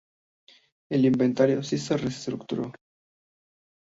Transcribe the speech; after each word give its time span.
El 0.89 1.05
inventario 1.05 1.61
sí 1.61 1.77
se 1.77 1.95
reestructuró. 1.95 2.71